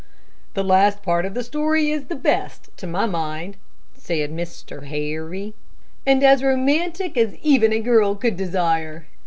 [0.55, 3.57] "The last part of the story is the best, to my mind,"
[3.93, 4.87] said Mr.
[4.87, 5.53] Harry,
[6.07, 9.05] "and as romantic as even a girl could desire.